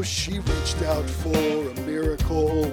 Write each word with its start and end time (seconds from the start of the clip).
out 0.00 1.10
for 1.10 1.36
a 1.36 1.74
miracle 1.80 2.64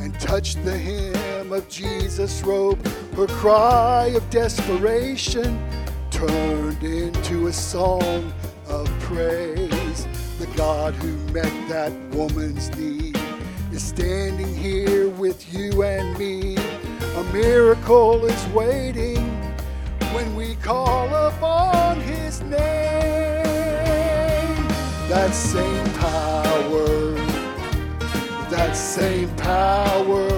and 0.00 0.14
touched 0.20 0.64
the 0.64 0.78
hem 0.78 1.52
of 1.52 1.68
Jesus' 1.68 2.42
robe. 2.42 2.86
Her 3.16 3.26
cry 3.26 4.12
of 4.14 4.30
desperation 4.30 5.58
turned 6.12 6.82
into 6.84 7.48
a 7.48 7.52
song 7.52 8.32
of 8.68 8.88
praise. 9.00 10.06
The 10.38 10.46
God 10.56 10.94
who 10.94 11.16
met 11.32 11.52
that 11.70 11.92
woman's 12.14 12.70
need 12.76 13.18
is 13.72 13.82
standing 13.82 14.54
here 14.54 15.08
with 15.08 15.52
you 15.52 15.82
and 15.82 16.16
me. 16.18 16.56
A 17.16 17.24
miracle 17.32 18.24
is 18.24 18.46
waiting 18.48 19.26
when 20.12 20.36
we 20.36 20.54
call 20.56 21.12
upon 21.12 21.77
That 25.08 25.32
same 25.32 25.86
power, 25.94 27.14
that 28.50 28.76
same 28.76 29.34
power, 29.36 30.28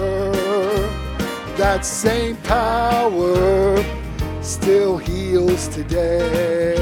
that 1.57 1.85
same 1.85 2.37
power 2.37 3.85
still 4.43 4.97
heals 4.97 5.67
today. 5.67 6.77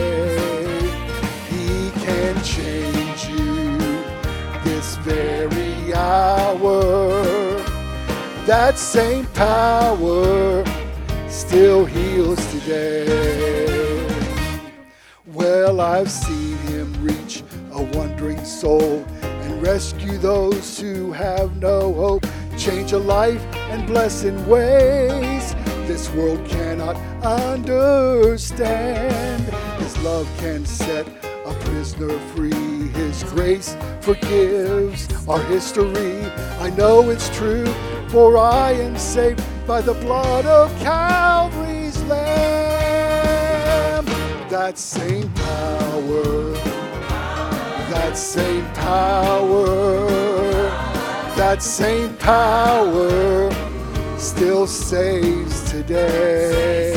He 1.49 1.91
can 2.05 2.37
change 2.45 3.27
you 3.27 3.79
this 4.65 4.97
very 4.99 5.95
hour. 5.95 7.23
That 8.45 8.79
same 8.79 9.25
power 9.29 10.63
still 11.29 11.87
heals 11.87 12.53
today. 12.53 13.68
I've 15.81 16.11
seen 16.11 16.57
him 16.59 16.93
reach 17.05 17.43
a 17.73 17.83
wandering 17.83 18.45
soul 18.45 19.05
and 19.23 19.63
rescue 19.63 20.19
those 20.19 20.81
who 20.81 21.13
have 21.13 21.57
no 21.57 21.93
hope. 21.93 22.27
Change 22.57 22.93
a 22.93 22.99
life 22.99 23.43
and 23.71 23.87
bless 23.87 24.25
in 24.25 24.47
ways 24.47 25.55
this 25.87 26.11
world 26.11 26.45
cannot 26.47 26.97
understand. 27.25 28.63
His 29.81 29.97
love 30.03 30.29
can 30.39 30.67
set 30.67 31.07
a 31.47 31.55
prisoner 31.65 32.19
free. 32.35 32.89
His 32.89 33.23
grace 33.25 33.77
forgives 34.01 35.09
our 35.29 35.43
history. 35.45 36.25
I 36.61 36.71
know 36.71 37.09
it's 37.11 37.29
true, 37.37 37.67
for 38.09 38.37
I 38.37 38.73
am 38.73 38.99
saved 38.99 39.43
by 39.67 39.81
the 39.81 39.95
blood 39.95 40.45
of 40.47 40.71
Calvary's 40.81 42.03
Lamb. 42.05 42.29
That 44.51 44.77
same 44.79 45.33
power, 45.99 46.53
that 47.91 48.17
same 48.17 48.65
power, 48.75 50.07
that 51.37 51.63
same 51.63 52.15
power 52.17 53.51
still 54.17 54.67
saves 54.67 55.71
today. 55.71 56.93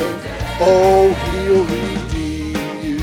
Oh, 0.60 1.14
he'll 1.32 1.66
redeem 1.66 2.56
you 2.84 3.00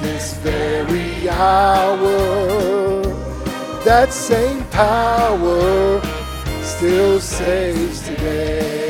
this 0.00 0.34
very 0.38 1.28
hour. 1.28 3.02
That 3.84 4.12
same 4.12 4.64
power 4.66 6.00
still 6.62 7.20
saves 7.20 8.02
today. 8.06 8.87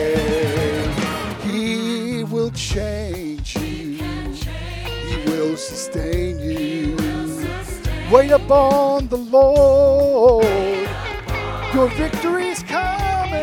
Wait 8.11 8.31
upon 8.31 9.07
the 9.09 9.19
Lord. 9.19 10.47
Your 11.75 11.89
victory's 11.91 12.63
coming. 12.63 13.43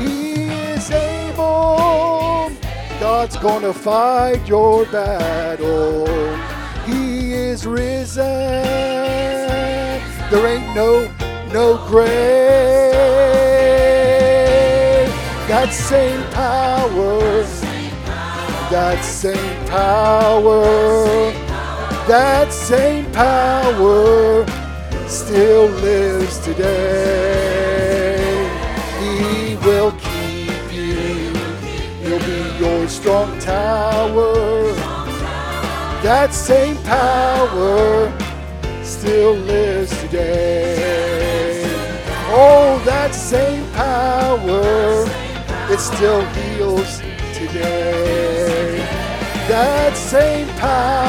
He 0.00 0.32
is 0.72 0.90
able. 0.90 2.50
God's 2.98 3.36
gonna 3.36 3.72
fight 3.72 4.44
your 4.48 4.86
battle. 4.86 6.08
He 6.84 7.32
is 7.32 7.64
risen. 7.64 8.24
There 10.28 10.46
ain't 10.48 10.74
no 10.74 11.08
no 11.52 11.78
grave. 11.86 12.08
That 15.46 15.72
same 15.72 16.24
power. 16.32 17.44
That 18.68 19.04
same 19.04 19.66
power. 19.66 21.47
That 22.08 22.50
same 22.54 23.04
power 23.12 24.46
still 25.06 25.68
lives 25.68 26.38
today. 26.38 28.16
He 28.98 29.56
will 29.56 29.92
keep 29.92 30.72
you. 30.72 31.34
He'll 32.00 32.18
be 32.20 32.58
your 32.58 32.88
strong 32.88 33.38
tower. 33.40 34.72
That 36.02 36.32
same 36.32 36.78
power 36.84 38.10
still 38.82 39.34
lives 39.34 39.90
today. 40.00 41.62
Oh, 42.30 42.80
that 42.86 43.14
same 43.14 43.70
power, 43.72 45.04
it 45.70 45.78
still 45.78 46.24
heals 46.24 47.02
today. 47.34 48.78
That 49.46 49.94
same 49.94 50.48
power 50.56 51.07